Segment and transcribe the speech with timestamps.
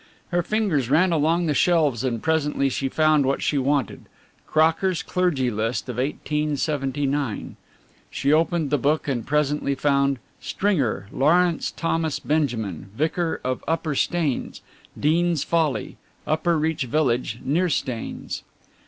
[0.29, 4.05] Her fingers ran along the shelves and presently she found what she wanted
[4.47, 7.55] Crocker's Clergy List of 1879.
[8.09, 14.61] She opened the book and presently found, "Stringer, Laurence Thomas Benjamin, Vicar of Upper Staines,
[14.99, 18.41] Deans Folly, Upper Reach Village, near Staines."